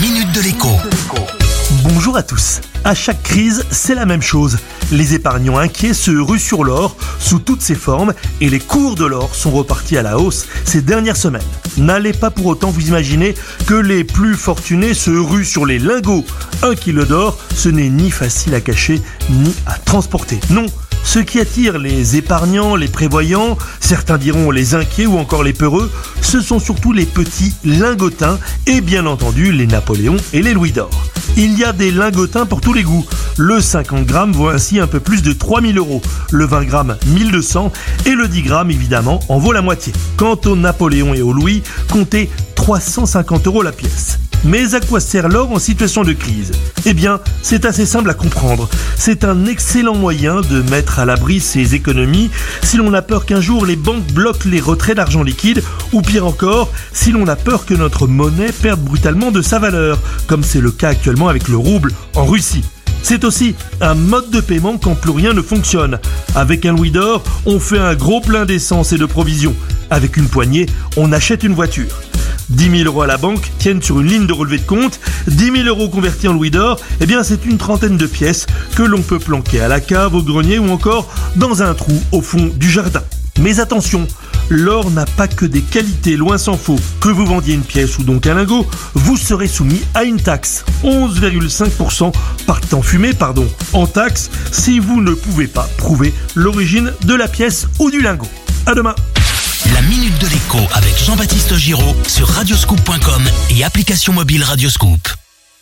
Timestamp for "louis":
30.54-30.72, 41.32-41.62, 66.72-66.90, 76.32-76.50